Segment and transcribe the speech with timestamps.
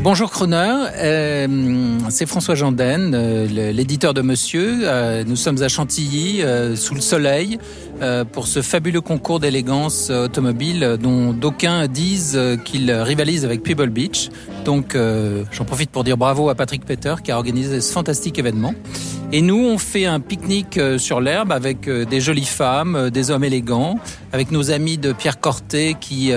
[0.00, 4.82] Bonjour Croner, euh, c'est François Janden, euh, l'éditeur de Monsieur.
[4.84, 6.40] Euh, nous sommes à Chantilly,
[6.76, 7.58] sous le soleil,
[8.32, 14.30] pour ce fabuleux concours d'élégance automobile dont d'aucuns disent qu'il rivalise avec Pebble Beach.
[14.64, 14.96] Donc
[15.50, 18.74] j'en profite pour dire bravo à Patrick Peter qui a organisé ce fantastique événement.
[19.32, 23.98] Et nous, on fait un pique-nique sur l'herbe avec des jolies femmes, des hommes élégants,
[24.32, 26.32] avec nos amis de Pierre Corté qui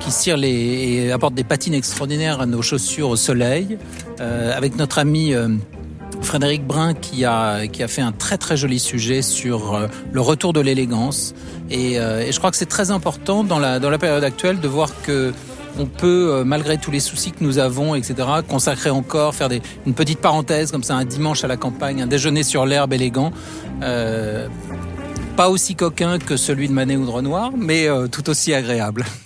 [0.00, 3.78] qui cirent les, et apportent des patines extraordinaires à nos chaussures au soleil,
[4.20, 5.48] euh, avec notre ami euh,
[6.22, 10.20] Frédéric Brun qui a, qui a fait un très très joli sujet sur euh, le
[10.20, 11.34] retour de l'élégance.
[11.70, 14.66] Et, et, je crois que c'est très important dans la, dans la période actuelle de
[14.66, 15.32] voir que
[15.78, 19.94] on peut, malgré tous les soucis que nous avons, etc., consacrer encore, faire des, une
[19.94, 23.30] petite parenthèse comme ça, un dimanche à la campagne, un déjeuner sur l'herbe élégant.
[23.84, 24.48] Euh,
[25.36, 29.04] pas aussi coquin que celui de Manet ou de Renoir, mais tout aussi agréable.